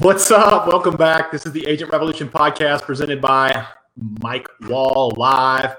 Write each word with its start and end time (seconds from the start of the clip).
What's 0.00 0.30
up? 0.30 0.68
Welcome 0.68 0.96
back. 0.96 1.32
This 1.32 1.44
is 1.44 1.50
the 1.50 1.66
Agent 1.66 1.90
Revolution 1.90 2.28
podcast 2.28 2.82
presented 2.82 3.20
by 3.20 3.66
Mike 4.22 4.46
Wall 4.68 5.12
Live. 5.16 5.74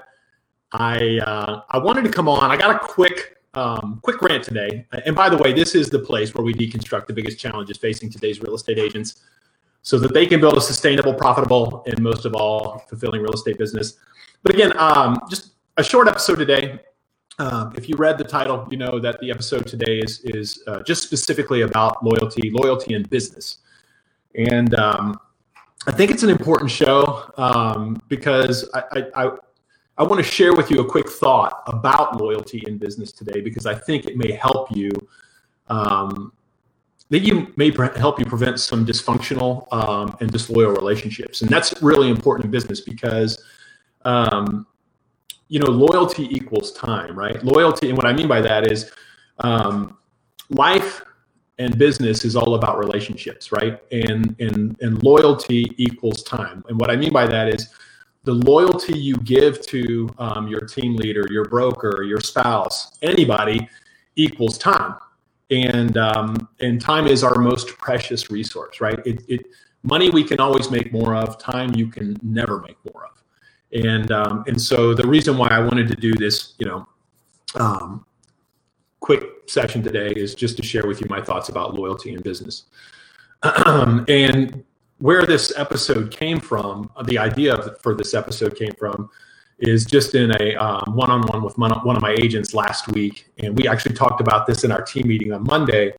I 0.72 1.20
uh, 1.20 1.62
I 1.70 1.78
wanted 1.78 2.04
to 2.04 2.10
come 2.10 2.28
on. 2.28 2.50
I 2.50 2.58
got 2.58 2.76
a 2.76 2.78
quick 2.78 3.38
um, 3.54 3.98
quick 4.02 4.20
rant 4.20 4.44
today. 4.44 4.86
And 5.06 5.16
by 5.16 5.30
the 5.30 5.38
way, 5.38 5.54
this 5.54 5.74
is 5.74 5.88
the 5.88 6.00
place 6.00 6.34
where 6.34 6.44
we 6.44 6.52
deconstruct 6.52 7.06
the 7.06 7.14
biggest 7.14 7.38
challenges 7.38 7.78
facing 7.78 8.10
today's 8.10 8.42
real 8.42 8.54
estate 8.54 8.78
agents, 8.78 9.22
so 9.80 9.98
that 9.98 10.12
they 10.12 10.26
can 10.26 10.38
build 10.38 10.58
a 10.58 10.60
sustainable, 10.60 11.14
profitable, 11.14 11.82
and 11.86 11.98
most 12.02 12.26
of 12.26 12.34
all, 12.34 12.84
fulfilling 12.90 13.22
real 13.22 13.32
estate 13.32 13.56
business. 13.56 13.96
But 14.42 14.54
again, 14.54 14.76
um, 14.78 15.18
just 15.30 15.52
a 15.78 15.82
short 15.82 16.08
episode 16.08 16.36
today. 16.36 16.78
Um, 17.38 17.72
if 17.74 17.88
you 17.88 17.96
read 17.96 18.18
the 18.18 18.24
title, 18.24 18.68
you 18.70 18.76
know 18.76 19.00
that 19.00 19.18
the 19.20 19.30
episode 19.30 19.66
today 19.66 20.00
is 20.00 20.20
is 20.24 20.62
uh, 20.66 20.82
just 20.82 21.04
specifically 21.04 21.62
about 21.62 22.04
loyalty, 22.04 22.50
loyalty 22.50 22.92
in 22.92 23.04
business, 23.04 23.60
and 24.34 24.74
um, 24.74 25.20
I 25.86 25.92
think 25.92 26.10
it's 26.10 26.22
an 26.22 26.30
important 26.30 26.70
show 26.70 27.30
um, 27.36 28.00
because 28.08 28.68
I, 28.74 28.82
I, 28.92 29.24
I, 29.24 29.30
I 29.98 30.02
want 30.02 30.24
to 30.24 30.30
share 30.30 30.54
with 30.54 30.70
you 30.70 30.80
a 30.80 30.84
quick 30.84 31.08
thought 31.08 31.62
about 31.66 32.20
loyalty 32.20 32.62
in 32.66 32.78
business 32.78 33.12
today 33.12 33.40
because 33.40 33.66
I 33.66 33.74
think 33.74 34.06
it 34.06 34.16
may 34.16 34.32
help 34.32 34.74
you. 34.74 34.90
Um, 35.68 36.32
that 37.10 37.20
you 37.20 37.52
may 37.56 37.72
pre- 37.72 37.96
help 37.96 38.20
you 38.20 38.24
prevent 38.24 38.60
some 38.60 38.86
dysfunctional 38.86 39.66
um, 39.72 40.16
and 40.20 40.30
disloyal 40.30 40.70
relationships, 40.70 41.42
and 41.42 41.50
that's 41.50 41.74
really 41.82 42.08
important 42.08 42.44
in 42.44 42.50
business 42.52 42.80
because 42.80 43.42
um, 44.04 44.66
you 45.48 45.58
know, 45.58 45.66
loyalty 45.66 46.28
equals 46.30 46.72
time, 46.72 47.18
right? 47.18 47.42
Loyalty, 47.44 47.88
and 47.88 47.96
what 47.96 48.06
I 48.06 48.12
mean 48.12 48.28
by 48.28 48.40
that 48.40 48.70
is 48.70 48.90
um, 49.40 49.98
life 50.48 51.02
and 51.60 51.76
business 51.76 52.24
is 52.24 52.34
all 52.36 52.54
about 52.54 52.78
relationships, 52.78 53.52
right? 53.52 53.80
And 53.92 54.34
and 54.40 54.76
and 54.80 55.02
loyalty 55.02 55.66
equals 55.76 56.22
time. 56.22 56.64
And 56.68 56.80
what 56.80 56.90
I 56.90 56.96
mean 56.96 57.12
by 57.12 57.26
that 57.26 57.54
is 57.54 57.68
the 58.24 58.32
loyalty 58.32 58.98
you 58.98 59.16
give 59.18 59.60
to 59.66 60.08
um, 60.18 60.48
your 60.48 60.60
team 60.60 60.96
leader, 60.96 61.26
your 61.30 61.44
broker, 61.44 62.02
your 62.02 62.20
spouse, 62.20 62.98
anybody 63.02 63.68
equals 64.16 64.56
time. 64.56 64.94
And 65.50 65.98
um, 65.98 66.48
and 66.60 66.80
time 66.80 67.06
is 67.06 67.22
our 67.22 67.38
most 67.38 67.76
precious 67.76 68.30
resource, 68.30 68.80
right? 68.80 68.98
It, 69.04 69.22
it 69.28 69.46
money 69.82 70.08
we 70.08 70.24
can 70.24 70.40
always 70.40 70.70
make 70.70 70.92
more 70.92 71.14
of. 71.14 71.38
Time 71.38 71.74
you 71.74 71.88
can 71.88 72.18
never 72.22 72.60
make 72.60 72.78
more 72.90 73.04
of. 73.04 73.22
And 73.84 74.10
um, 74.10 74.44
and 74.46 74.60
so 74.60 74.94
the 74.94 75.06
reason 75.06 75.36
why 75.36 75.48
I 75.48 75.60
wanted 75.60 75.88
to 75.88 75.94
do 75.94 76.14
this, 76.14 76.54
you 76.58 76.66
know, 76.66 76.88
um, 77.56 78.06
quick 79.00 79.22
session 79.46 79.82
today 79.82 80.08
is 80.14 80.34
just 80.34 80.56
to 80.56 80.62
share 80.62 80.86
with 80.86 81.00
you 81.00 81.06
my 81.08 81.20
thoughts 81.20 81.48
about 81.48 81.74
loyalty 81.74 82.12
in 82.12 82.20
business. 82.22 82.64
and 83.42 84.62
where 84.98 85.24
this 85.24 85.52
episode 85.56 86.10
came 86.10 86.38
from, 86.38 86.90
the 87.04 87.18
idea 87.18 87.56
for 87.82 87.94
this 87.94 88.12
episode 88.12 88.56
came 88.56 88.72
from, 88.78 89.08
is 89.58 89.84
just 89.84 90.14
in 90.14 90.30
a 90.40 90.54
um, 90.56 90.94
one-on-one 90.94 91.42
with 91.42 91.56
one 91.58 91.72
of 91.72 92.02
my 92.02 92.14
agents 92.20 92.54
last 92.54 92.88
week, 92.88 93.28
and 93.38 93.56
we 93.56 93.66
actually 93.68 93.94
talked 93.94 94.20
about 94.20 94.46
this 94.46 94.64
in 94.64 94.72
our 94.72 94.82
team 94.82 95.08
meeting 95.08 95.32
on 95.32 95.42
Monday, 95.44 95.92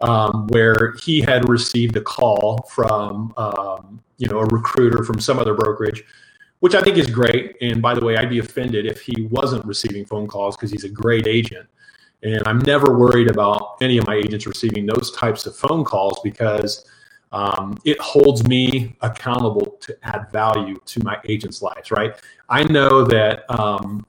um, 0.00 0.46
where 0.48 0.94
he 1.02 1.20
had 1.20 1.46
received 1.48 1.96
a 1.96 2.00
call 2.00 2.68
from 2.70 3.34
um, 3.36 4.00
you 4.16 4.28
know 4.28 4.38
a 4.38 4.46
recruiter 4.46 5.04
from 5.04 5.20
some 5.20 5.38
other 5.38 5.54
brokerage 5.54 6.04
which 6.60 6.74
I 6.74 6.82
think 6.82 6.96
is 6.98 7.06
great. 7.06 7.56
And 7.60 7.82
by 7.82 7.94
the 7.94 8.04
way, 8.04 8.16
I'd 8.16 8.30
be 8.30 8.38
offended 8.38 8.86
if 8.86 9.00
he 9.00 9.22
wasn't 9.30 9.64
receiving 9.64 10.04
phone 10.04 10.28
calls 10.28 10.56
because 10.56 10.70
he's 10.70 10.84
a 10.84 10.88
great 10.88 11.26
agent. 11.26 11.66
And 12.22 12.42
I'm 12.46 12.58
never 12.58 12.96
worried 12.96 13.30
about 13.30 13.76
any 13.80 13.98
of 13.98 14.06
my 14.06 14.16
agents 14.16 14.46
receiving 14.46 14.86
those 14.86 15.10
types 15.12 15.46
of 15.46 15.56
phone 15.56 15.84
calls 15.84 16.20
because 16.22 16.84
um, 17.32 17.78
it 17.84 17.98
holds 18.00 18.46
me 18.46 18.96
accountable 19.00 19.78
to 19.80 19.96
add 20.02 20.30
value 20.30 20.78
to 20.84 21.02
my 21.04 21.18
agents' 21.26 21.62
lives, 21.62 21.90
right? 21.90 22.14
I 22.48 22.64
know 22.64 23.04
that 23.04 23.44
um, 23.48 24.04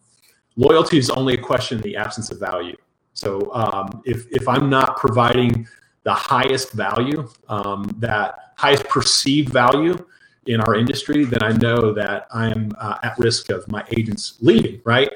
loyalty 0.57 0.97
is 0.97 1.09
only 1.09 1.35
a 1.35 1.37
question 1.37 1.77
in 1.77 1.83
the 1.83 1.95
absence 1.95 2.31
of 2.31 2.39
value. 2.39 2.75
So 3.13 3.53
um, 3.53 4.01
if, 4.05 4.27
if 4.31 4.47
I'm 4.47 4.69
not 4.69 4.97
providing 4.97 5.67
the 6.03 6.13
highest 6.13 6.73
value, 6.73 7.29
um, 7.47 7.83
that 7.99 8.53
highest 8.57 8.85
perceived 8.85 9.49
value, 9.49 10.03
in 10.47 10.59
our 10.61 10.75
industry, 10.75 11.23
then 11.23 11.43
I 11.43 11.51
know 11.51 11.93
that 11.93 12.27
I'm 12.31 12.71
uh, 12.79 12.97
at 13.03 13.17
risk 13.17 13.49
of 13.49 13.67
my 13.67 13.83
agents 13.95 14.37
leaving, 14.41 14.81
right? 14.83 15.11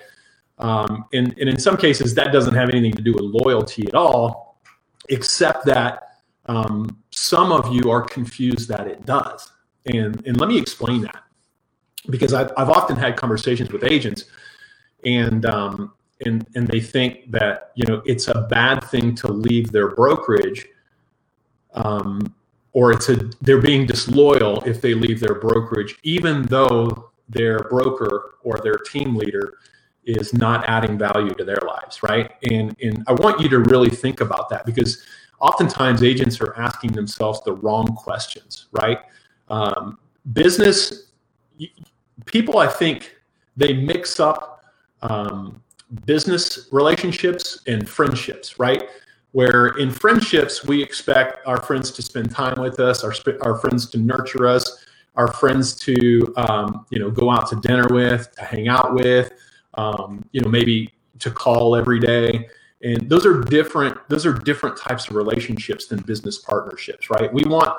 Um, 0.57 1.05
and, 1.13 1.37
and 1.39 1.49
in 1.49 1.59
some 1.59 1.77
cases, 1.77 2.15
that 2.15 2.31
doesn't 2.31 2.53
have 2.53 2.69
anything 2.69 2.93
to 2.93 3.01
do 3.01 3.13
with 3.13 3.23
loyalty 3.23 3.87
at 3.87 3.93
all, 3.93 4.61
except 5.09 5.65
that 5.65 6.21
um, 6.45 6.97
some 7.11 7.51
of 7.51 7.73
you 7.73 7.89
are 7.91 8.01
confused 8.01 8.69
that 8.69 8.87
it 8.87 9.05
does. 9.05 9.51
And, 9.87 10.25
and 10.25 10.39
let 10.39 10.47
me 10.47 10.57
explain 10.57 11.01
that 11.01 11.23
because 12.09 12.33
I've, 12.33 12.51
I've 12.57 12.69
often 12.69 12.95
had 12.95 13.17
conversations 13.17 13.71
with 13.71 13.83
agents 13.83 14.25
and, 15.03 15.45
um, 15.45 15.93
and, 16.25 16.47
and 16.55 16.67
they 16.67 16.79
think 16.79 17.31
that, 17.31 17.71
you 17.75 17.85
know, 17.85 18.01
it's 18.05 18.27
a 18.27 18.47
bad 18.49 18.83
thing 18.85 19.15
to 19.15 19.27
leave 19.27 19.71
their 19.71 19.89
brokerage 19.89 20.67
um, 21.73 22.33
or 22.75 22.91
it's 22.91 23.09
a 23.09 23.15
they're 23.41 23.61
being 23.61 23.85
disloyal 23.85 24.61
if 24.65 24.81
they 24.81 24.93
leave 24.93 25.19
their 25.19 25.35
brokerage, 25.35 25.97
even 26.03 26.43
though 26.43 27.11
their 27.29 27.59
broker 27.59 28.35
or 28.43 28.59
their 28.59 28.75
team 28.75 29.15
leader 29.15 29.53
is 30.05 30.33
not 30.33 30.67
adding 30.67 30.97
value 30.97 31.33
to 31.35 31.43
their 31.43 31.61
lives, 31.67 32.03
right? 32.03 32.31
And 32.49 32.75
and 32.81 33.03
I 33.07 33.13
want 33.13 33.39
you 33.39 33.49
to 33.49 33.59
really 33.59 33.89
think 33.89 34.21
about 34.21 34.49
that 34.49 34.65
because 34.65 35.03
oftentimes 35.39 36.03
agents 36.03 36.39
are 36.41 36.55
asking 36.57 36.93
themselves 36.93 37.41
the 37.43 37.53
wrong 37.53 37.87
questions, 37.87 38.67
right? 38.71 38.99
Um, 39.49 39.99
business 40.33 41.11
people, 42.25 42.57
I 42.57 42.67
think 42.67 43.15
they 43.57 43.73
mix 43.73 44.19
up 44.19 44.63
um, 45.01 45.61
business 46.05 46.67
relationships 46.71 47.61
and 47.67 47.87
friendships, 47.87 48.59
right? 48.59 48.89
where 49.35 49.67
in 49.79 49.91
friendships 49.91 50.63
we 50.63 50.81
expect 50.81 51.45
our 51.45 51.61
friends 51.61 51.91
to 51.91 52.01
spend 52.01 52.31
time 52.31 52.55
with 52.57 52.79
us 52.79 53.03
our, 53.03 53.13
our 53.41 53.57
friends 53.57 53.89
to 53.89 53.97
nurture 53.97 54.47
us 54.47 54.85
our 55.17 55.27
friends 55.33 55.75
to 55.75 56.33
um, 56.37 56.85
you 56.89 56.99
know 56.99 57.11
go 57.11 57.29
out 57.29 57.45
to 57.49 57.57
dinner 57.57 57.85
with 57.91 58.33
to 58.33 58.45
hang 58.45 58.69
out 58.69 58.93
with 58.93 59.33
um, 59.77 60.23
you 60.31 60.41
know 60.41 60.49
maybe 60.49 60.93
to 61.19 61.31
call 61.31 61.75
every 61.75 61.99
day. 61.99 62.47
And 62.83 63.09
those 63.09 63.25
are 63.25 63.41
different 63.41 63.97
those 64.09 64.25
are 64.25 64.33
different 64.33 64.77
types 64.77 65.07
of 65.07 65.15
relationships 65.15 65.87
than 65.87 66.01
business 66.01 66.39
partnerships 66.39 67.09
right? 67.09 67.31
We 67.33 67.43
want 67.45 67.69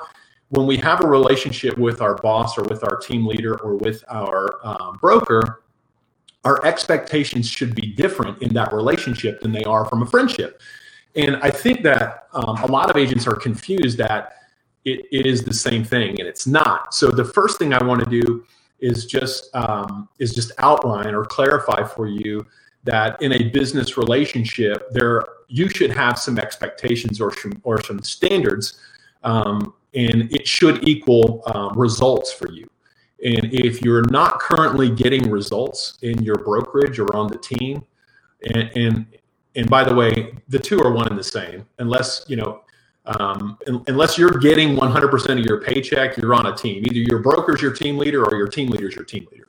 when 0.49 0.65
we 0.65 0.77
have 0.77 1.03
a 1.03 1.07
relationship 1.07 1.77
with 1.77 2.01
our 2.01 2.15
boss 2.15 2.57
or 2.57 2.63
with 2.63 2.83
our 2.83 2.97
team 2.97 3.25
leader 3.25 3.59
or 3.61 3.75
with 3.75 4.03
our 4.09 4.59
um, 4.63 4.97
broker 4.99 5.61
our 6.47 6.65
expectations 6.65 7.49
should 7.49 7.75
be 7.75 7.87
different 7.87 8.41
in 8.41 8.53
that 8.53 8.71
relationship 8.71 9.41
than 9.41 9.51
they 9.51 9.63
are 9.63 9.83
from 9.83 10.01
a 10.01 10.05
friendship. 10.05 10.61
And 11.15 11.35
I 11.37 11.49
think 11.49 11.83
that 11.83 12.27
um, 12.33 12.57
a 12.63 12.67
lot 12.67 12.89
of 12.89 12.95
agents 12.95 13.27
are 13.27 13.35
confused 13.35 13.97
that 13.97 14.35
it, 14.85 15.05
it 15.11 15.25
is 15.25 15.43
the 15.43 15.53
same 15.53 15.83
thing, 15.83 16.19
and 16.19 16.27
it's 16.27 16.47
not. 16.47 16.93
So 16.93 17.09
the 17.09 17.25
first 17.25 17.59
thing 17.59 17.73
I 17.73 17.83
want 17.83 18.01
to 18.01 18.09
do 18.09 18.45
is 18.79 19.05
just 19.05 19.53
um, 19.55 20.07
is 20.19 20.33
just 20.33 20.51
outline 20.57 21.13
or 21.13 21.25
clarify 21.25 21.83
for 21.83 22.07
you 22.07 22.45
that 22.83 23.21
in 23.21 23.33
a 23.33 23.49
business 23.49 23.97
relationship, 23.97 24.89
there 24.91 25.25
you 25.49 25.69
should 25.69 25.91
have 25.91 26.17
some 26.17 26.37
expectations 26.37 27.19
or 27.21 27.35
some, 27.37 27.53
or 27.63 27.81
some 27.81 28.01
standards, 28.01 28.79
um, 29.23 29.73
and 29.93 30.33
it 30.33 30.47
should 30.47 30.87
equal 30.87 31.43
um, 31.47 31.77
results 31.77 32.31
for 32.31 32.51
you. 32.51 32.67
And 33.23 33.53
if 33.53 33.81
you're 33.81 34.05
not 34.09 34.39
currently 34.39 34.89
getting 34.89 35.29
results 35.29 35.97
in 36.01 36.21
your 36.21 36.35
brokerage 36.35 36.99
or 36.99 37.13
on 37.15 37.27
the 37.27 37.37
team, 37.37 37.83
and, 38.53 38.71
and 38.75 39.05
and 39.55 39.67
by 39.69 39.83
the 39.83 39.93
way, 39.93 40.35
the 40.49 40.59
two 40.59 40.79
are 40.81 40.91
one 40.91 41.07
and 41.07 41.17
the 41.17 41.23
same, 41.23 41.65
unless 41.79 42.23
you 42.27 42.35
know, 42.35 42.61
um, 43.07 43.57
unless 43.87 44.17
you're 44.17 44.37
getting 44.37 44.75
100% 44.75 45.39
of 45.39 45.45
your 45.45 45.61
paycheck, 45.61 46.17
you're 46.17 46.33
on 46.33 46.47
a 46.47 46.55
team. 46.55 46.83
Either 46.85 46.99
your 46.99 47.19
broker's 47.19 47.61
your 47.61 47.73
team 47.73 47.97
leader 47.97 48.25
or 48.25 48.35
your 48.35 48.47
team 48.47 48.69
leader's 48.69 48.95
your 48.95 49.05
team 49.05 49.25
leader. 49.31 49.47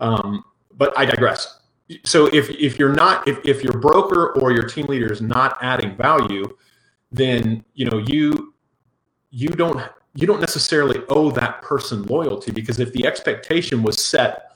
Um, 0.00 0.44
but 0.76 0.96
I 0.98 1.04
digress. 1.04 1.60
So 2.04 2.26
if 2.26 2.50
if 2.50 2.78
you're 2.78 2.92
not 2.92 3.26
if 3.26 3.38
if 3.44 3.64
your 3.64 3.72
broker 3.74 4.32
or 4.40 4.52
your 4.52 4.62
team 4.62 4.86
leader 4.86 5.12
is 5.12 5.20
not 5.20 5.58
adding 5.60 5.96
value, 5.96 6.56
then 7.10 7.64
you 7.74 7.84
know 7.88 7.98
you 7.98 8.54
you 9.30 9.48
don't 9.48 9.82
you 10.14 10.26
don't 10.26 10.40
necessarily 10.40 11.00
owe 11.08 11.30
that 11.32 11.62
person 11.62 12.02
loyalty 12.04 12.52
because 12.52 12.78
if 12.80 12.92
the 12.92 13.06
expectation 13.06 13.82
was 13.82 14.04
set 14.04 14.52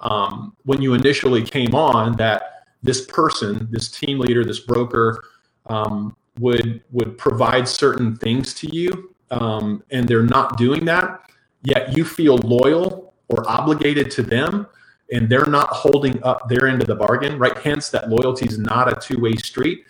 um, 0.00 0.56
when 0.64 0.80
you 0.80 0.94
initially 0.94 1.42
came 1.42 1.74
on 1.74 2.16
that 2.16 2.64
this 2.82 3.04
person, 3.06 3.68
this 3.70 3.90
team 3.90 4.18
leader, 4.18 4.44
this 4.44 4.60
broker, 4.60 5.24
um, 5.66 6.16
would 6.40 6.82
would 6.90 7.18
provide 7.18 7.68
certain 7.68 8.16
things 8.16 8.54
to 8.54 8.68
you, 8.74 9.14
um, 9.30 9.82
and 9.90 10.08
they're 10.08 10.22
not 10.22 10.56
doing 10.58 10.84
that. 10.86 11.30
Yet 11.62 11.96
you 11.96 12.04
feel 12.04 12.38
loyal 12.38 13.14
or 13.28 13.48
obligated 13.48 14.10
to 14.12 14.22
them, 14.22 14.66
and 15.12 15.28
they're 15.28 15.46
not 15.46 15.68
holding 15.70 16.22
up 16.22 16.48
their 16.48 16.68
end 16.68 16.80
of 16.82 16.88
the 16.88 16.94
bargain. 16.96 17.38
Right? 17.38 17.56
Hence, 17.58 17.90
that 17.90 18.08
loyalty 18.10 18.46
is 18.46 18.58
not 18.58 18.90
a 18.92 18.96
two 19.00 19.20
way 19.20 19.34
street. 19.36 19.84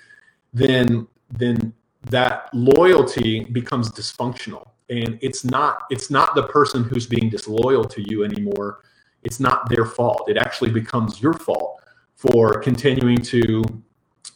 Then 0.53 1.07
then 1.31 1.75
that 2.11 2.51
loyalty 2.55 3.45
becomes 3.45 3.91
dysfunctional. 3.91 4.69
and 4.91 5.19
it's 5.21 5.45
not 5.45 5.85
it's 5.91 6.11
not 6.11 6.35
the 6.35 6.45
person 6.45 6.85
who's 6.85 7.07
being 7.07 7.29
disloyal 7.29 7.85
to 7.85 8.03
you 8.11 8.25
anymore 8.25 8.81
it's 9.23 9.41
not 9.41 9.69
their 9.69 9.85
fault 9.85 10.29
it 10.29 10.39
actually 10.39 10.71
becomes 10.71 11.21
your 11.23 11.35
fault 11.35 11.83
for 12.17 12.61
continuing 12.61 13.19
to 13.19 13.63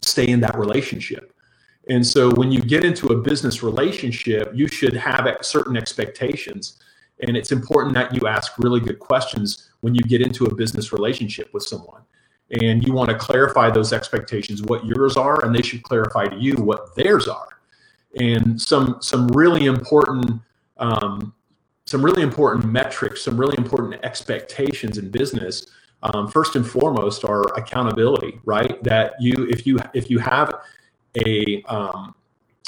stay 0.02 0.28
in 0.28 0.40
that 0.40 0.56
relationship 0.58 1.31
and 1.88 2.06
so 2.06 2.30
when 2.32 2.52
you 2.52 2.60
get 2.60 2.84
into 2.84 3.08
a 3.08 3.16
business 3.16 3.62
relationship 3.62 4.50
you 4.54 4.68
should 4.68 4.94
have 4.94 5.26
certain 5.42 5.76
expectations 5.76 6.78
and 7.20 7.36
it's 7.36 7.52
important 7.52 7.94
that 7.94 8.14
you 8.14 8.26
ask 8.26 8.58
really 8.58 8.80
good 8.80 8.98
questions 8.98 9.70
when 9.80 9.94
you 9.94 10.02
get 10.02 10.20
into 10.20 10.46
a 10.46 10.54
business 10.54 10.92
relationship 10.92 11.52
with 11.52 11.62
someone 11.62 12.02
and 12.60 12.86
you 12.86 12.92
want 12.92 13.08
to 13.08 13.16
clarify 13.16 13.70
those 13.70 13.92
expectations 13.92 14.62
what 14.62 14.84
yours 14.86 15.16
are 15.16 15.44
and 15.44 15.54
they 15.54 15.62
should 15.62 15.82
clarify 15.82 16.26
to 16.26 16.36
you 16.36 16.54
what 16.56 16.94
theirs 16.94 17.28
are 17.28 17.48
and 18.16 18.60
some 18.60 18.98
some 19.00 19.26
really 19.28 19.66
important 19.66 20.40
um, 20.78 21.32
some 21.86 22.04
really 22.04 22.22
important 22.22 22.64
metrics, 22.64 23.22
some 23.22 23.38
really 23.38 23.56
important 23.58 23.94
expectations 24.02 24.98
in 24.98 25.10
business. 25.10 25.66
Um, 26.02 26.26
first 26.26 26.56
and 26.56 26.66
foremost 26.66 27.24
are 27.24 27.42
accountability, 27.56 28.40
right? 28.44 28.82
That 28.82 29.14
you 29.20 29.46
if 29.50 29.66
you 29.66 29.78
if 29.94 30.10
you 30.10 30.18
have 30.18 30.52
a 31.16 31.62
um, 31.68 32.14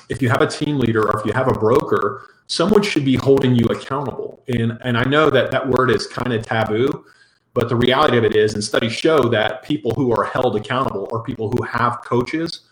if 0.08 0.20
you 0.20 0.28
have 0.28 0.42
a 0.42 0.46
team 0.46 0.78
leader 0.78 1.02
or 1.02 1.18
if 1.18 1.26
you 1.26 1.32
have 1.32 1.48
a 1.48 1.52
broker, 1.52 2.28
someone 2.46 2.82
should 2.82 3.04
be 3.04 3.16
holding 3.16 3.54
you 3.54 3.66
accountable. 3.66 4.42
And 4.48 4.78
and 4.82 4.96
I 4.96 5.04
know 5.04 5.30
that 5.30 5.50
that 5.50 5.68
word 5.68 5.90
is 5.90 6.06
kind 6.06 6.32
of 6.32 6.44
taboo, 6.44 7.04
but 7.54 7.68
the 7.68 7.76
reality 7.76 8.18
of 8.18 8.24
it 8.24 8.36
is, 8.36 8.54
and 8.54 8.62
studies 8.62 8.92
show 8.92 9.28
that 9.28 9.62
people 9.62 9.92
who 9.94 10.12
are 10.12 10.24
held 10.24 10.56
accountable 10.56 11.08
or 11.10 11.22
people 11.22 11.50
who 11.50 11.62
have 11.62 12.02
coaches 12.04 12.62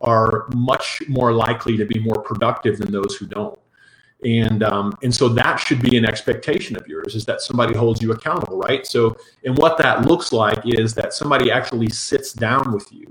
are 0.00 0.46
much 0.54 1.02
more 1.08 1.32
likely 1.32 1.76
to 1.76 1.84
be 1.84 1.98
more 2.00 2.22
productive 2.22 2.78
than 2.78 2.90
those 2.90 3.16
who 3.16 3.26
don't. 3.26 3.58
And 4.24 4.62
um, 4.62 4.98
and 5.02 5.14
so 5.14 5.28
that 5.30 5.56
should 5.56 5.80
be 5.80 5.96
an 5.96 6.04
expectation 6.04 6.76
of 6.76 6.86
yours 6.86 7.14
is 7.14 7.24
that 7.24 7.40
somebody 7.40 7.74
holds 7.74 8.02
you 8.02 8.12
accountable, 8.12 8.58
right? 8.58 8.86
So 8.86 9.16
and 9.44 9.56
what 9.56 9.78
that 9.78 10.04
looks 10.06 10.32
like 10.32 10.60
is 10.66 10.94
that 10.94 11.14
somebody 11.14 11.50
actually 11.50 11.88
sits 11.88 12.32
down 12.34 12.72
with 12.72 12.92
you, 12.92 13.10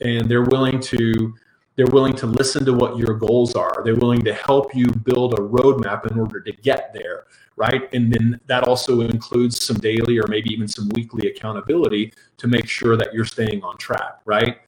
and 0.00 0.28
they're 0.28 0.42
willing 0.44 0.80
to 0.80 1.34
they're 1.76 1.86
willing 1.86 2.14
to 2.14 2.26
listen 2.26 2.64
to 2.64 2.72
what 2.72 2.96
your 2.96 3.14
goals 3.14 3.54
are. 3.54 3.82
They're 3.84 3.96
willing 3.96 4.22
to 4.22 4.34
help 4.34 4.74
you 4.74 4.86
build 4.86 5.34
a 5.34 5.42
roadmap 5.42 6.10
in 6.10 6.18
order 6.18 6.40
to 6.40 6.52
get 6.52 6.92
there, 6.94 7.24
right? 7.56 7.92
And 7.92 8.12
then 8.12 8.40
that 8.46 8.64
also 8.64 9.00
includes 9.00 9.64
some 9.64 9.76
daily 9.78 10.18
or 10.18 10.26
maybe 10.28 10.50
even 10.52 10.68
some 10.68 10.88
weekly 10.90 11.28
accountability 11.28 12.12
to 12.38 12.46
make 12.46 12.68
sure 12.68 12.96
that 12.96 13.12
you're 13.12 13.24
staying 13.24 13.62
on 13.62 13.76
track, 13.78 14.20
right? 14.24 14.58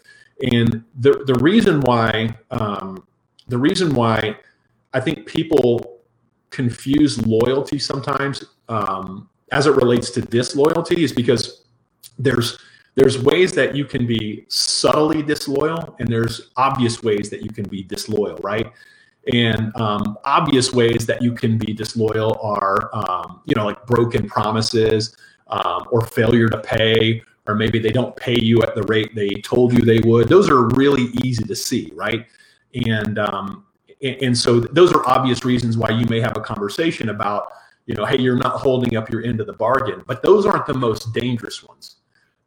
And 0.52 0.84
the 0.98 1.24
the 1.26 1.34
reason 1.34 1.80
why 1.80 2.36
um, 2.50 3.06
the 3.48 3.58
reason 3.58 3.94
why 3.94 4.36
I 4.92 5.00
think 5.00 5.26
people 5.26 6.00
confuse 6.50 7.24
loyalty 7.26 7.78
sometimes 7.78 8.44
um, 8.68 9.28
as 9.52 9.66
it 9.66 9.72
relates 9.76 10.10
to 10.10 10.20
disloyalty 10.20 11.04
is 11.04 11.12
because 11.12 11.64
there's 12.18 12.58
there's 12.96 13.22
ways 13.22 13.52
that 13.52 13.76
you 13.76 13.84
can 13.84 14.06
be 14.06 14.44
subtly 14.48 15.22
disloyal 15.22 15.94
and 16.00 16.08
there's 16.08 16.50
obvious 16.56 17.02
ways 17.02 17.30
that 17.30 17.42
you 17.42 17.50
can 17.50 17.64
be 17.68 17.82
disloyal 17.82 18.36
right 18.42 18.72
and 19.32 19.74
um, 19.76 20.18
obvious 20.24 20.72
ways 20.72 21.06
that 21.06 21.22
you 21.22 21.32
can 21.32 21.56
be 21.58 21.72
disloyal 21.72 22.38
are 22.42 22.90
um, 22.92 23.40
you 23.44 23.54
know 23.54 23.66
like 23.66 23.86
broken 23.86 24.28
promises 24.28 25.16
um, 25.48 25.86
or 25.90 26.04
failure 26.06 26.48
to 26.48 26.58
pay 26.58 27.22
or 27.46 27.54
maybe 27.54 27.78
they 27.78 27.90
don't 27.90 28.14
pay 28.16 28.38
you 28.40 28.62
at 28.62 28.74
the 28.74 28.82
rate 28.84 29.14
they 29.14 29.28
told 29.28 29.72
you 29.72 29.80
they 29.80 30.00
would. 30.00 30.28
Those 30.28 30.50
are 30.50 30.68
really 30.70 31.04
easy 31.24 31.44
to 31.44 31.54
see, 31.54 31.92
right? 31.94 32.26
And 32.86 33.18
um, 33.18 33.64
and 34.02 34.36
so 34.36 34.60
those 34.60 34.92
are 34.92 35.08
obvious 35.08 35.44
reasons 35.44 35.78
why 35.78 35.90
you 35.90 36.04
may 36.06 36.20
have 36.20 36.36
a 36.36 36.40
conversation 36.40 37.08
about, 37.08 37.52
you 37.86 37.94
know, 37.94 38.04
hey, 38.04 38.18
you're 38.18 38.36
not 38.36 38.60
holding 38.60 38.96
up 38.96 39.10
your 39.10 39.24
end 39.24 39.40
of 39.40 39.46
the 39.46 39.54
bargain. 39.54 40.02
But 40.06 40.22
those 40.22 40.44
aren't 40.44 40.66
the 40.66 40.74
most 40.74 41.14
dangerous 41.14 41.62
ones. 41.62 41.96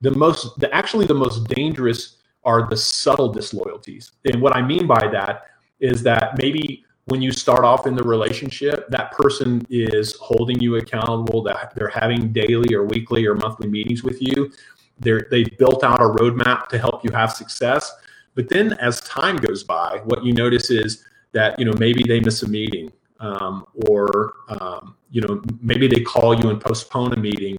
The 0.01 0.11
most, 0.11 0.59
the 0.59 0.73
actually 0.73 1.05
the 1.05 1.13
most 1.13 1.47
dangerous 1.47 2.17
are 2.43 2.67
the 2.69 2.77
subtle 2.77 3.31
disloyalties. 3.31 4.11
And 4.25 4.41
what 4.41 4.55
I 4.55 4.61
mean 4.61 4.87
by 4.87 5.07
that 5.11 5.47
is 5.79 6.03
that 6.03 6.37
maybe 6.37 6.85
when 7.05 7.21
you 7.21 7.31
start 7.31 7.65
off 7.65 7.87
in 7.87 7.95
the 7.95 8.03
relationship, 8.03 8.87
that 8.89 9.11
person 9.11 9.65
is 9.69 10.15
holding 10.17 10.59
you 10.61 10.75
accountable, 10.75 11.41
that 11.43 11.73
they're 11.75 11.89
having 11.89 12.31
daily 12.31 12.73
or 12.73 12.85
weekly 12.85 13.25
or 13.25 13.35
monthly 13.35 13.67
meetings 13.67 14.03
with 14.03 14.21
you 14.21 14.51
they're, 14.99 15.27
they've 15.31 15.57
built 15.57 15.83
out 15.83 16.01
a 16.01 16.05
roadmap 16.05 16.67
to 16.69 16.77
help 16.77 17.03
you 17.03 17.11
have 17.11 17.31
success. 17.31 17.91
But 18.35 18.49
then 18.49 18.73
as 18.73 19.01
time 19.01 19.37
goes 19.37 19.63
by, 19.63 20.01
what 20.05 20.23
you 20.23 20.33
notice 20.33 20.69
is 20.69 21.05
that, 21.31 21.57
you 21.59 21.65
know, 21.65 21.73
maybe 21.79 22.03
they 22.03 22.19
miss 22.19 22.43
a 22.43 22.47
meeting 22.47 22.91
um, 23.19 23.65
or, 23.87 24.33
um, 24.49 24.95
you 25.09 25.21
know, 25.21 25.41
maybe 25.61 25.87
they 25.87 26.01
call 26.01 26.39
you 26.39 26.49
and 26.49 26.61
postpone 26.61 27.13
a 27.13 27.17
meeting. 27.17 27.57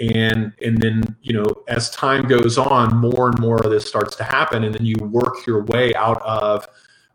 And, 0.00 0.52
and 0.62 0.78
then, 0.78 1.16
you 1.22 1.34
know, 1.34 1.46
as 1.68 1.90
time 1.90 2.26
goes 2.26 2.58
on, 2.58 2.96
more 2.96 3.28
and 3.28 3.38
more 3.38 3.58
of 3.58 3.70
this 3.70 3.86
starts 3.86 4.16
to 4.16 4.24
happen. 4.24 4.64
And 4.64 4.74
then 4.74 4.86
you 4.86 4.96
work 4.96 5.46
your 5.46 5.64
way 5.64 5.94
out 5.94 6.20
of 6.22 6.66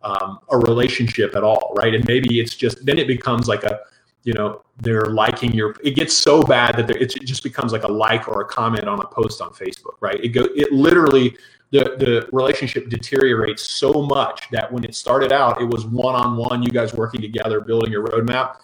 um, 0.04 0.40
a 0.50 0.58
relationship 0.58 1.36
at 1.36 1.44
all, 1.44 1.74
right? 1.76 1.94
And 1.94 2.08
maybe 2.08 2.40
it's 2.40 2.56
just, 2.56 2.86
then 2.86 3.00
it 3.00 3.08
becomes 3.08 3.48
like 3.48 3.64
a, 3.64 3.80
you 4.28 4.34
know 4.34 4.62
they're 4.82 5.06
liking 5.06 5.54
your 5.54 5.74
it 5.82 5.96
gets 5.96 6.14
so 6.14 6.44
bad 6.44 6.76
that 6.76 6.90
it 6.90 7.08
just 7.26 7.44
becomes 7.44 7.72
like 7.72 7.84
a 7.84 7.88
like 7.88 8.28
or 8.28 8.42
a 8.42 8.46
comment 8.46 8.86
on 8.86 9.00
a 9.00 9.08
post 9.08 9.42
on 9.42 9.52
facebook 9.52 9.96
right 10.02 10.22
it 10.22 10.30
go 10.30 10.50
it 10.54 10.70
literally 10.74 11.38
the 11.72 11.96
the 11.98 12.28
relationship 12.34 12.90
deteriorates 12.90 13.70
so 13.70 13.94
much 13.94 14.50
that 14.52 14.70
when 14.70 14.84
it 14.84 14.94
started 14.94 15.32
out 15.32 15.62
it 15.62 15.66
was 15.66 15.86
one-on-one 15.86 16.62
you 16.62 16.70
guys 16.70 16.94
working 16.94 17.22
together 17.22 17.62
building 17.62 17.90
your 17.90 18.06
roadmap 18.06 18.58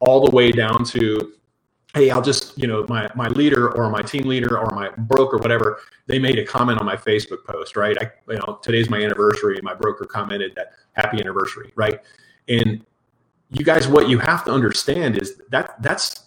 all 0.00 0.24
the 0.28 0.34
way 0.34 0.50
down 0.50 0.84
to 0.84 1.34
hey 1.96 2.10
i'll 2.10 2.22
just 2.22 2.56
you 2.56 2.68
know 2.68 2.86
my 2.88 3.08
my 3.16 3.28
leader 3.28 3.76
or 3.76 3.90
my 3.90 4.02
team 4.02 4.26
leader 4.28 4.58
or 4.58 4.70
my 4.76 4.88
broker 4.98 5.36
whatever 5.38 5.80
they 6.06 6.18
made 6.18 6.38
a 6.38 6.44
comment 6.44 6.78
on 6.78 6.86
my 6.86 6.96
facebook 6.96 7.44
post 7.44 7.76
right 7.76 7.96
i 8.00 8.32
you 8.32 8.38
know 8.38 8.60
today's 8.62 8.88
my 8.88 9.02
anniversary 9.02 9.56
and 9.56 9.64
my 9.64 9.74
broker 9.74 10.04
commented 10.04 10.52
that 10.54 10.72
happy 10.92 11.18
anniversary 11.18 11.72
right 11.74 12.00
and 12.48 12.84
you 13.50 13.64
guys, 13.64 13.86
what 13.86 14.08
you 14.08 14.18
have 14.18 14.44
to 14.44 14.52
understand 14.52 15.18
is 15.18 15.40
that 15.50 15.80
that's 15.82 16.24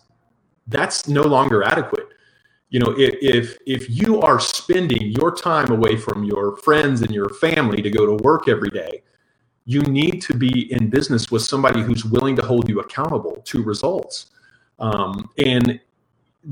that's 0.68 1.08
no 1.08 1.24
longer 1.24 1.64
adequate. 1.64 2.08
You 2.70 2.80
know, 2.80 2.94
if, 2.98 3.16
if 3.22 3.58
if 3.66 3.90
you 3.90 4.22
are 4.22 4.40
spending 4.40 5.12
your 5.12 5.36
time 5.36 5.72
away 5.72 5.98
from 5.98 6.24
your 6.24 6.58
friends 6.58 7.02
and 7.02 7.12
your 7.12 7.30
family 7.30 7.82
to 7.82 7.90
go 7.90 8.06
to 8.06 8.24
work 8.24 8.48
every 8.48 8.70
day, 8.70 9.04
you 9.66 9.82
need 9.84 10.22
to 10.24 10.34
be 10.34 10.72
in 10.72 10.90
business 10.90 11.32
with 11.32 11.42
somebody 11.42 11.82
who's 11.82 12.06
willing 12.06 12.36
to 12.36 12.46
hold 12.46 12.70
you 12.70 12.80
accountable 12.80 13.42
to 13.46 13.64
results. 13.64 14.32
Um, 14.80 15.30
and 15.38 15.80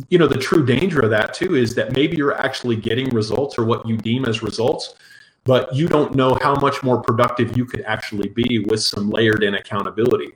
you 0.10 0.18
know, 0.18 0.28
the 0.28 0.38
true 0.38 0.66
danger 0.66 1.02
of 1.02 1.10
that 1.12 1.34
too 1.34 1.56
is 1.56 1.74
that 1.76 1.94
maybe 1.94 2.18
you're 2.18 2.38
actually 2.38 2.76
getting 2.76 3.10
results 3.10 3.58
or 3.58 3.66
what 3.66 3.88
you 3.88 3.98
deem 3.98 4.26
as 4.26 4.44
results, 4.44 4.96
but 5.44 5.74
you 5.74 5.88
don't 5.88 6.14
know 6.14 6.38
how 6.42 6.56
much 6.60 6.84
more 6.84 7.02
productive 7.02 7.58
you 7.58 7.66
could 7.66 7.82
actually 7.82 8.30
be 8.30 8.60
with 8.60 8.84
some 8.84 9.10
layered 9.10 9.44
in 9.44 9.56
accountability. 9.56 10.32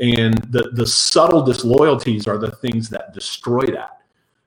And 0.00 0.38
the, 0.44 0.70
the 0.74 0.86
subtle 0.86 1.42
disloyalties 1.42 2.28
are 2.28 2.38
the 2.38 2.52
things 2.52 2.88
that 2.90 3.12
destroy 3.12 3.66
that, 3.66 4.00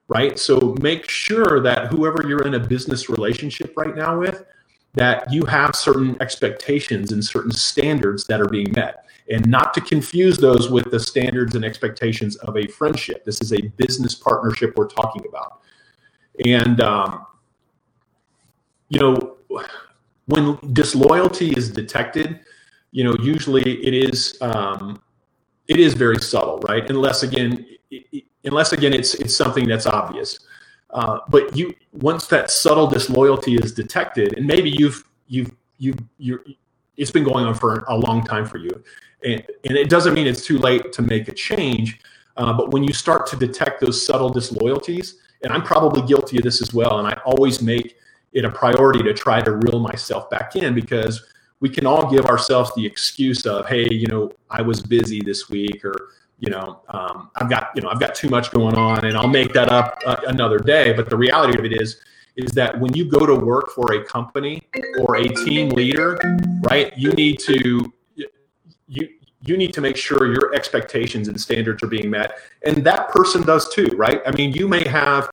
right? 0.08 0.40
So 0.40 0.76
make 0.82 1.10
sure 1.10 1.60
that 1.60 1.88
whoever 1.88 2.24
you're 2.26 2.48
in 2.48 2.54
a 2.54 2.60
business 2.60 3.10
relationship 3.10 3.74
right 3.76 3.96
now 3.96 4.18
with, 4.18 4.46
that 4.94 5.32
you 5.32 5.44
have 5.46 5.76
certain 5.76 6.16
expectations 6.22 7.12
and 7.12 7.24
certain 7.24 7.52
standards 7.52 8.26
that 8.28 8.40
are 8.40 8.50
being 8.50 8.72
met 8.74 9.06
and 9.32 9.48
not 9.48 9.74
to 9.74 9.82
confuse 9.82 10.38
those 10.38 10.70
with 10.70 10.92
the 10.92 11.00
standards 11.00 11.56
and 11.56 11.64
expectations 11.64 12.36
of 12.38 12.58
a 12.58 12.68
friendship. 12.68 13.24
This 13.24 13.42
is 13.42 13.54
a 13.54 13.62
business 13.78 14.14
partnership 14.14 14.74
we're 14.76 14.88
talking 14.88 15.24
about. 15.28 15.62
And, 16.46 16.82
um, 16.82 17.26
you 18.90 19.00
know, 19.00 19.38
when 20.26 20.58
disloyalty 20.74 21.52
is 21.52 21.70
detected, 21.70 22.42
you 22.92 23.06
know, 23.06 23.16
usually 23.22 23.86
it 23.86 23.94
is 23.94 24.38
um, 24.42 25.02
it 25.68 25.80
is 25.80 25.94
very 25.94 26.20
subtle, 26.20 26.60
right? 26.68 26.90
Unless 26.90 27.24
again, 27.24 27.66
unless 28.44 28.74
again, 28.74 28.94
it's 28.94 29.14
it's 29.16 29.36
something 29.36 29.68
that's 29.68 29.86
obvious. 29.86 30.40
Uh, 30.90 31.20
but 31.30 31.56
you 31.56 31.74
once 31.94 32.28
that 32.28 32.52
subtle 32.52 32.88
disloyalty 32.88 33.56
is 33.56 33.74
detected, 33.74 34.38
and 34.38 34.46
maybe 34.46 34.70
you've 34.70 35.06
you've 35.28 35.52
you 35.78 35.96
you 36.18 36.40
it's 36.98 37.12
been 37.12 37.24
going 37.24 37.46
on 37.46 37.54
for 37.54 37.84
a 37.88 37.96
long 37.96 38.24
time 38.24 38.46
for 38.46 38.58
you, 38.58 38.72
and 39.24 39.44
and 39.66 39.78
it 39.78 39.90
doesn't 39.90 40.14
mean 40.14 40.28
it's 40.28 40.46
too 40.46 40.58
late 40.58 40.92
to 40.94 41.02
make 41.02 41.28
a 41.28 41.34
change. 41.34 42.00
Uh, 42.38 42.54
but 42.54 42.72
when 42.72 42.84
you 42.84 42.94
start 42.94 43.28
to 43.28 43.36
detect 43.36 43.82
those 43.82 44.04
subtle 44.06 44.30
disloyalties, 44.30 45.18
and 45.44 45.52
I'm 45.52 45.64
probably 45.64 46.02
guilty 46.08 46.38
of 46.38 46.44
this 46.44 46.62
as 46.62 46.74
well, 46.74 47.00
and 47.00 47.08
I 47.08 47.20
always 47.26 47.62
make 47.62 47.98
it 48.34 48.46
a 48.46 48.50
priority 48.50 49.04
to 49.04 49.14
try 49.14 49.42
to 49.42 49.52
reel 49.52 49.80
myself 49.80 50.30
back 50.30 50.56
in 50.56 50.74
because 50.74 51.24
we 51.60 51.70
can 51.70 51.86
all 51.86 52.10
give 52.10 52.26
ourselves 52.26 52.72
the 52.76 52.86
excuse 52.86 53.46
of, 53.46 53.68
hey, 53.68 53.88
you 53.92 54.08
know, 54.08 54.32
I 54.50 54.62
was 54.62 54.82
busy 54.82 55.22
this 55.22 55.50
week, 55.50 55.84
or 55.86 56.10
you 56.40 56.50
know, 56.50 56.82
um, 56.90 57.30
I've 57.36 57.50
got 57.50 57.70
you 57.76 57.82
know 57.82 57.90
I've 57.90 58.00
got 58.00 58.16
too 58.16 58.30
much 58.30 58.52
going 58.52 58.76
on, 58.76 59.06
and 59.06 59.16
I'll 59.16 59.28
make 59.28 59.54
that 59.54 59.70
up 59.70 60.00
uh, 60.06 60.18
another 60.28 60.58
day. 60.58 60.94
But 60.94 61.10
the 61.10 61.18
reality 61.18 61.58
of 61.58 61.66
it 61.66 61.74
is 61.74 62.02
is 62.36 62.52
that 62.54 62.80
when 62.80 62.94
you 62.94 63.06
go 63.06 63.26
to 63.26 63.36
work 63.36 63.70
for 63.72 63.94
a 63.94 64.04
company 64.04 64.61
or 65.00 65.16
a 65.16 65.28
team 65.28 65.70
leader, 65.70 66.20
right, 66.62 66.96
you 66.98 67.12
need 67.14 67.40
to 67.40 67.92
you 68.88 69.08
you 69.44 69.58
need 69.58 69.74
to 69.74 69.82
make 69.82 69.98
sure 69.98 70.28
your 70.32 70.54
expectations 70.54 71.28
and 71.28 71.40
standards 71.40 71.82
are 71.82 71.88
being 71.88 72.12
met. 72.12 72.38
And 72.64 72.84
that 72.84 73.10
person 73.10 73.42
does 73.42 73.74
too 73.74 73.88
right? 73.96 74.22
I 74.26 74.32
mean 74.32 74.54
you 74.54 74.68
may 74.68 74.88
have 74.88 75.32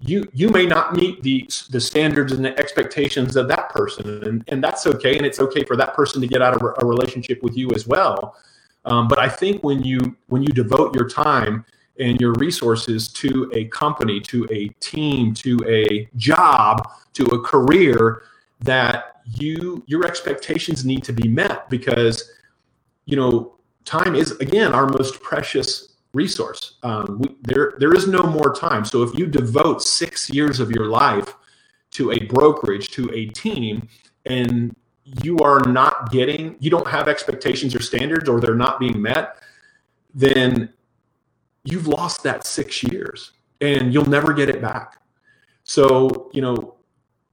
you 0.00 0.28
you 0.32 0.48
may 0.50 0.66
not 0.66 0.94
meet 0.94 1.22
the 1.22 1.48
the 1.70 1.80
standards 1.80 2.32
and 2.32 2.44
the 2.44 2.56
expectations 2.58 3.36
of 3.36 3.48
that 3.48 3.70
person 3.70 4.22
and, 4.24 4.44
and 4.48 4.62
that's 4.62 4.86
okay 4.86 5.16
and 5.16 5.26
it's 5.26 5.40
okay 5.40 5.64
for 5.64 5.76
that 5.76 5.94
person 5.94 6.20
to 6.20 6.26
get 6.26 6.42
out 6.42 6.54
of 6.54 6.62
a 6.62 6.86
relationship 6.86 7.42
with 7.42 7.56
you 7.56 7.70
as 7.70 7.86
well. 7.86 8.36
Um, 8.84 9.08
but 9.08 9.18
i 9.18 9.28
think 9.28 9.62
when 9.64 9.82
you 9.82 10.16
when 10.28 10.42
you 10.42 10.48
devote 10.48 10.94
your 10.94 11.08
time 11.08 11.64
and 11.98 12.20
your 12.20 12.32
resources 12.34 13.08
to 13.08 13.50
a 13.54 13.64
company 13.66 14.20
to 14.20 14.46
a 14.50 14.68
team 14.80 15.34
to 15.34 15.58
a 15.66 16.08
job 16.16 16.88
to 17.12 17.24
a 17.26 17.40
career 17.40 18.22
that 18.60 19.20
you 19.24 19.82
your 19.86 20.06
expectations 20.06 20.84
need 20.84 21.04
to 21.04 21.12
be 21.12 21.28
met 21.28 21.68
because 21.68 22.32
you 23.04 23.16
know 23.16 23.56
time 23.84 24.14
is 24.14 24.32
again 24.32 24.72
our 24.72 24.86
most 24.88 25.22
precious 25.22 25.88
resource. 26.12 26.78
Um, 26.82 27.18
we, 27.18 27.36
there, 27.42 27.74
there 27.78 27.94
is 27.94 28.06
no 28.06 28.22
more 28.22 28.54
time. 28.54 28.84
So 28.84 29.02
if 29.02 29.16
you 29.18 29.26
devote 29.26 29.82
six 29.82 30.30
years 30.30 30.60
of 30.60 30.70
your 30.70 30.86
life 30.86 31.34
to 31.92 32.12
a 32.12 32.18
brokerage, 32.24 32.88
to 32.90 33.10
a 33.12 33.26
team, 33.26 33.88
and 34.26 34.74
you 35.22 35.38
are 35.38 35.60
not 35.60 36.10
getting, 36.10 36.56
you 36.60 36.70
don't 36.70 36.86
have 36.86 37.08
expectations 37.08 37.74
or 37.74 37.82
standards, 37.82 38.28
or 38.28 38.40
they're 38.40 38.54
not 38.54 38.78
being 38.78 39.00
met, 39.00 39.36
then 40.14 40.72
you've 41.64 41.86
lost 41.86 42.22
that 42.22 42.46
six 42.46 42.82
years 42.82 43.32
and 43.60 43.92
you'll 43.92 44.08
never 44.08 44.32
get 44.32 44.48
it 44.48 44.60
back. 44.60 45.00
So, 45.64 46.30
you 46.32 46.40
know, 46.40 46.74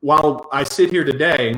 while 0.02 0.48
I 0.52 0.64
sit 0.64 0.92
here 0.92 1.04
today, 1.04 1.56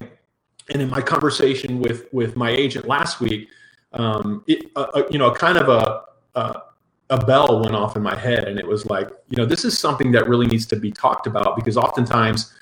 and 0.70 0.82
in 0.82 0.89
my 0.89 1.01
conversation 1.01 1.79
with 1.79 2.08
with 2.12 2.36
my 2.36 2.50
agent 2.50 2.88
last 2.88 3.20
week, 3.20 3.50
um, 3.94 4.44
it, 4.48 4.72
uh, 4.75 4.88
uh 4.94 5.03
you 5.10 5.17
know, 5.17 5.32
kind 5.32 5.58
of 5.58 5.70
a, 5.70 6.03
a 6.39 6.62
a 7.10 7.25
bell 7.25 7.62
went 7.62 7.75
off 7.75 7.96
in 7.96 8.03
my 8.03 8.15
head 8.15 8.48
and 8.48 8.60
it 8.60 8.67
was 8.67 8.86
like 8.86 9.10
you 9.29 9.38
know 9.38 9.46
this 9.46 9.63
is 9.63 9.77
something 9.77 10.12
that 10.12 10.27
really 10.27 10.46
needs 10.46 10.65
to 10.65 10.75
be 10.75 10.91
talked 10.91 11.27
about 11.27 11.56
because 11.56 11.77
oftentimes 11.77 12.53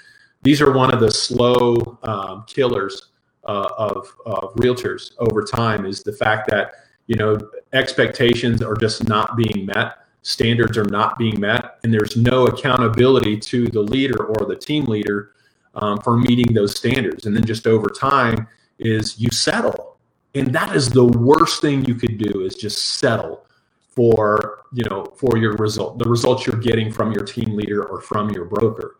these 0.44 0.62
are 0.62 0.72
one 0.72 0.94
of 0.94 1.00
the 1.00 1.10
slow 1.10 1.98
um, 2.03 2.44
killers 2.48 3.10
uh, 3.46 3.70
of, 3.77 4.13
of 4.25 4.53
realtors 4.55 5.12
over 5.17 5.44
time 5.44 5.86
is 5.86 6.03
the 6.03 6.12
fact 6.12 6.50
that 6.50 6.74
you 7.08 7.15
know 7.15 7.39
expectations 7.74 8.62
are 8.62 8.75
just 8.75 9.08
not 9.08 9.36
being 9.36 9.65
met 9.65 9.98
standards 10.22 10.77
are 10.77 10.86
not 10.86 11.17
being 11.17 11.39
met 11.39 11.79
and 11.84 11.94
there's 11.94 12.15
no 12.15 12.46
accountability 12.48 13.38
to 13.38 13.67
the 13.67 13.82
leader 13.82 14.25
or 14.25 14.46
the 14.46 14.55
team 14.55 14.86
leader 14.86 15.32
um, 15.75 16.00
for 16.00 16.17
meeting 16.17 16.53
those 16.53 16.75
standards. 16.75 17.25
And 17.25 17.36
then 17.36 17.46
just 17.46 17.67
over 17.67 17.88
time 17.89 18.48
is 18.79 19.20
you 19.20 19.29
settle. 19.32 19.98
And 20.34 20.53
that 20.53 20.75
is 20.75 20.89
the 20.89 21.05
worst 21.05 21.62
thing 21.62 21.86
you 21.86 21.96
could 21.96 22.17
do 22.17 22.41
is 22.41 22.55
just 22.55 23.00
settle 23.00 23.46
for 23.89 24.63
you 24.74 24.84
know 24.89 25.05
for 25.15 25.38
your 25.38 25.53
result 25.53 25.98
the 25.98 26.10
results 26.10 26.46
you're 26.46 26.58
getting 26.58 26.91
from 26.91 27.13
your 27.13 27.24
team 27.24 27.55
leader 27.55 27.86
or 27.86 28.01
from 28.01 28.29
your 28.32 28.46
broker. 28.46 28.98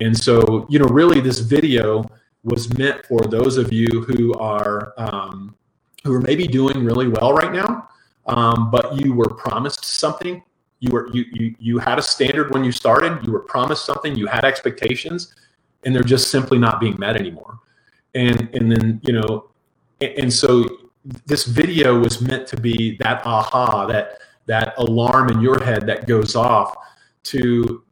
And 0.00 0.16
so 0.16 0.66
you 0.70 0.78
know 0.78 0.86
really 0.86 1.20
this 1.20 1.40
video 1.40 2.04
was 2.42 2.72
meant 2.78 3.04
for 3.04 3.20
those 3.20 3.58
of 3.58 3.70
you 3.70 3.86
who 4.08 4.32
are 4.34 4.94
um, 4.96 5.54
who 6.04 6.14
are 6.14 6.22
maybe 6.22 6.46
doing 6.46 6.84
really 6.84 7.08
well 7.08 7.34
right 7.34 7.52
now 7.52 7.90
um, 8.26 8.70
but 8.70 8.94
you 9.04 9.12
were 9.12 9.28
promised 9.28 9.84
something. 9.84 10.42
You 10.78 10.90
were 10.92 11.08
you, 11.12 11.24
you 11.32 11.54
you 11.58 11.78
had 11.78 11.98
a 11.98 12.02
standard 12.02 12.52
when 12.52 12.64
you 12.64 12.72
started. 12.72 13.24
You 13.26 13.32
were 13.32 13.40
promised 13.40 13.84
something. 13.84 14.14
You 14.14 14.26
had 14.26 14.44
expectations 14.44 15.34
and 15.84 15.94
they're 15.94 16.02
just 16.02 16.30
simply 16.30 16.58
not 16.58 16.80
being 16.80 16.96
met 16.98 17.16
anymore. 17.16 17.58
And 18.14 18.48
and 18.54 18.70
then 18.70 19.00
you 19.04 19.12
know 19.12 19.50
and, 20.00 20.12
and 20.18 20.32
so 20.32 20.66
this 21.26 21.44
video 21.44 21.98
was 21.98 22.20
meant 22.20 22.46
to 22.48 22.56
be 22.56 22.96
that 22.98 23.24
aha 23.24 23.86
that 23.86 24.18
that 24.46 24.74
alarm 24.78 25.30
in 25.30 25.40
your 25.40 25.62
head 25.62 25.86
that 25.86 26.06
goes 26.06 26.34
off 26.36 26.74
to 27.22 27.82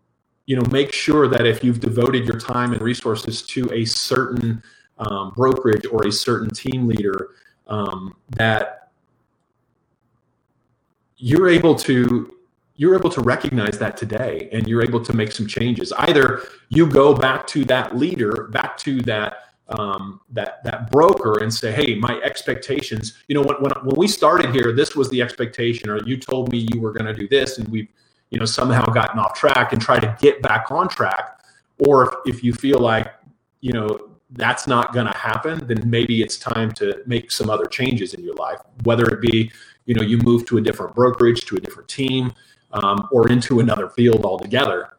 you 0.47 0.57
know 0.57 0.63
make 0.71 0.93
sure 0.93 1.29
that 1.29 1.47
if 1.47 1.63
you've 1.63 1.81
devoted 1.81 2.25
your 2.25 2.39
time 2.39 2.73
and 2.73 2.83
resources 2.83 3.43
to 3.43 3.71
a 3.73 3.85
certain 3.85 4.63
um, 4.99 5.33
brokerage 5.37 5.87
or 5.93 6.07
a 6.07 6.13
certain 6.13 6.51
team 6.51 6.87
leader 6.87 7.31
um, 7.69 8.17
that 8.31 8.91
you're 11.17 11.49
able 11.49 11.75
to 11.75 12.38
you're 12.79 12.95
able 12.95 13.11
to 13.11 13.21
recognize 13.21 13.79
that 13.79 13.97
today 13.97 14.49
and 14.53 14.67
you're 14.67 14.83
able 14.83 15.05
to 15.05 15.15
make 15.15 15.33
some 15.33 15.47
changes 15.47 15.93
either 15.99 16.43
you 16.71 16.87
go 16.87 17.13
back 17.13 17.47
to 17.47 17.65
that 17.65 17.97
leader 17.97 18.49
back 18.53 18.79
to 18.79 19.03
that 19.03 19.49
um, 19.69 20.21
that 20.31 20.65
that 20.65 20.91
broker 20.91 21.43
and 21.43 21.53
say, 21.53 21.73
"Hey, 21.73 21.95
my 21.95 22.19
expectations. 22.21 23.19
You 23.29 23.35
know, 23.35 23.43
when, 23.43 23.57
when 23.57 23.73
when 23.83 23.97
we 23.97 24.09
started 24.09 24.55
here, 24.55 24.73
this 24.73 24.97
was 24.97 25.11
the 25.11 25.21
expectation, 25.21 25.91
or 25.91 26.03
you 26.05 26.17
told 26.17 26.51
me 26.51 26.67
you 26.73 26.81
were 26.81 26.93
going 26.93 27.07
to 27.07 27.13
do 27.13 27.29
this, 27.29 27.59
and 27.59 27.69
we've 27.69 27.89
you 28.31 28.39
know 28.39 28.45
somehow 28.45 28.85
gotten 28.87 29.19
off 29.19 29.35
track 29.35 29.73
and 29.73 29.81
try 29.81 29.99
to 29.99 30.17
get 30.21 30.41
back 30.43 30.71
on 30.71 30.89
track. 30.89 31.41
Or 31.79 32.21
if, 32.25 32.37
if 32.37 32.45
you 32.45 32.53
feel 32.55 32.79
like 32.79 33.13
you 33.61 33.73
know 33.73 34.11
that's 34.31 34.67
not 34.67 34.93
going 34.93 35.07
to 35.07 35.17
happen, 35.17 35.67
then 35.67 35.83
maybe 35.89 36.23
it's 36.23 36.39
time 36.39 36.73
to 36.73 37.03
make 37.07 37.31
some 37.31 37.51
other 37.51 37.67
changes 37.67 38.15
in 38.15 38.25
your 38.25 38.35
life, 38.35 38.61
whether 38.85 39.05
it 39.09 39.21
be 39.21 39.51
you 39.85 39.95
know 39.95 40.03
you 40.03 40.19
move 40.19 40.47
to 40.47 40.57
a 40.57 40.61
different 40.63 40.95
brokerage, 40.95 41.45
to 41.45 41.57
a 41.57 41.61
different 41.61 41.89
team, 41.89 42.33
um, 42.73 43.09
or 43.11 43.29
into 43.31 43.61
another 43.61 43.89
field 43.89 44.25
altogether. 44.25 44.97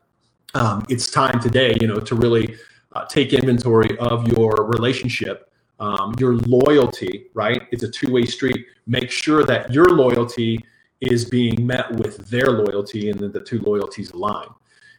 Um, 0.54 0.86
it's 0.90 1.12
time 1.12 1.40
today, 1.40 1.78
you 1.80 1.88
know, 1.88 2.00
to 2.00 2.16
really 2.16 2.56
uh, 2.94 3.06
take 3.06 3.34
inventory 3.34 3.98
of 4.00 4.28
your 4.28 4.66
relationship, 4.66 5.52
um, 5.80 6.16
your 6.20 6.36
loyalty, 6.36 7.28
right? 7.34 7.64
It's 7.72 7.84
a 7.84 7.90
two 7.90 8.12
way 8.12 8.26
street. 8.26 8.66
Make 8.88 9.12
sure 9.12 9.44
that 9.46 9.72
your 9.72 9.90
loyalty 9.90 10.64
is 11.02 11.26
being 11.26 11.66
met 11.66 11.92
with 11.94 12.18
their 12.30 12.52
loyalty 12.52 13.10
and 13.10 13.20
that 13.20 13.34
the 13.34 13.42
two 13.42 13.60
loyalties 13.60 14.12
align. 14.12 14.48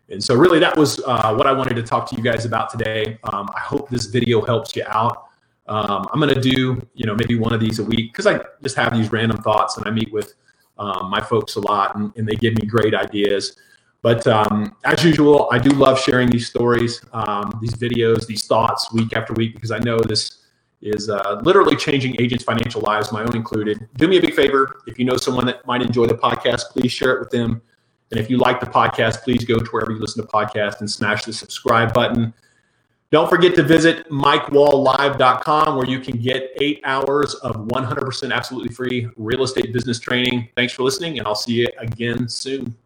And 0.08 0.22
so, 0.22 0.34
really, 0.34 0.58
that 0.58 0.76
was 0.76 1.00
uh, 1.06 1.34
what 1.34 1.46
I 1.46 1.52
wanted 1.52 1.74
to 1.74 1.82
talk 1.82 2.08
to 2.10 2.16
you 2.16 2.22
guys 2.22 2.44
about 2.44 2.70
today. 2.70 3.18
Um, 3.24 3.48
I 3.54 3.60
hope 3.60 3.88
this 3.90 4.06
video 4.06 4.44
helps 4.44 4.74
you 4.74 4.84
out. 4.88 5.26
Um, 5.68 6.06
I'm 6.12 6.20
going 6.20 6.34
to 6.34 6.40
do, 6.40 6.84
you 6.94 7.06
know, 7.06 7.14
maybe 7.14 7.38
one 7.38 7.52
of 7.52 7.60
these 7.60 7.78
a 7.78 7.84
week 7.84 8.12
because 8.12 8.26
I 8.26 8.40
just 8.62 8.76
have 8.76 8.92
these 8.92 9.12
random 9.12 9.38
thoughts 9.38 9.76
and 9.76 9.86
I 9.86 9.90
meet 9.90 10.12
with 10.12 10.34
um, 10.80 11.10
my 11.10 11.20
folks 11.20 11.56
a 11.56 11.60
lot 11.60 11.94
and, 11.94 12.10
and, 12.16 12.26
they 12.26 12.34
give 12.34 12.54
me 12.54 12.66
great 12.66 12.94
ideas. 12.94 13.54
But 14.02 14.26
um, 14.26 14.74
as 14.84 15.04
usual, 15.04 15.46
I 15.52 15.58
do 15.58 15.68
love 15.70 16.00
sharing 16.00 16.30
these 16.30 16.48
stories, 16.48 17.02
um, 17.12 17.58
these 17.60 17.74
videos, 17.74 18.26
these 18.26 18.46
thoughts 18.46 18.90
week 18.92 19.12
after 19.14 19.34
week 19.34 19.54
because 19.54 19.70
I 19.70 19.78
know 19.78 19.98
this 19.98 20.38
is 20.80 21.10
uh, 21.10 21.40
literally 21.44 21.76
changing 21.76 22.16
agents' 22.18 22.42
financial 22.42 22.80
lives, 22.80 23.12
my 23.12 23.22
own 23.22 23.36
included. 23.36 23.86
Do 23.96 24.08
me 24.08 24.16
a 24.16 24.20
big 24.22 24.34
favor. 24.34 24.80
If 24.86 24.98
you 24.98 25.04
know 25.04 25.18
someone 25.18 25.44
that 25.46 25.66
might 25.66 25.82
enjoy 25.82 26.06
the 26.06 26.14
podcast, 26.14 26.70
please 26.70 26.90
share 26.90 27.12
it 27.12 27.20
with 27.20 27.30
them. 27.30 27.60
And 28.10 28.18
if 28.18 28.30
you 28.30 28.38
like 28.38 28.58
the 28.58 28.66
podcast, 28.66 29.22
please 29.22 29.44
go 29.44 29.58
to 29.58 29.70
wherever 29.70 29.92
you 29.92 29.98
listen 29.98 30.22
to 30.22 30.28
podcasts 30.28 30.80
and 30.80 30.90
smash 30.90 31.24
the 31.24 31.32
subscribe 31.34 31.92
button. 31.92 32.32
Don't 33.10 33.28
forget 33.28 33.56
to 33.56 33.64
visit 33.64 34.08
mikewalllive.com 34.08 35.76
where 35.76 35.86
you 35.86 35.98
can 35.98 36.16
get 36.16 36.52
eight 36.60 36.80
hours 36.84 37.34
of 37.34 37.56
100% 37.56 38.32
absolutely 38.32 38.72
free 38.72 39.08
real 39.16 39.42
estate 39.42 39.72
business 39.72 39.98
training. 39.98 40.48
Thanks 40.54 40.72
for 40.72 40.84
listening, 40.84 41.18
and 41.18 41.26
I'll 41.26 41.34
see 41.34 41.54
you 41.54 41.66
again 41.78 42.28
soon. 42.28 42.76